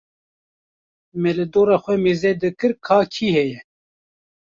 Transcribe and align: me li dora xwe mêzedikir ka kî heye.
me 1.21 1.29
li 1.37 1.45
dora 1.53 1.75
xwe 1.83 1.95
mêzedikir 2.05 2.71
ka 2.85 2.97
kî 3.13 3.27
heye. 3.37 3.59